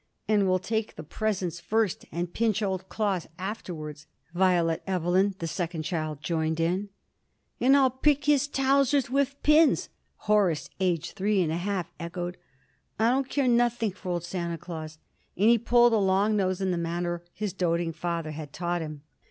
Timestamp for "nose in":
16.35-16.71